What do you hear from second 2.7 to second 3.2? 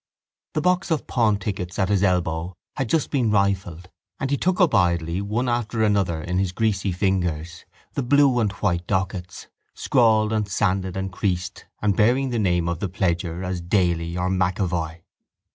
had just